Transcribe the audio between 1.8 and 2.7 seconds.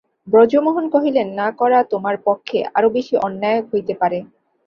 তোমার পক্ষে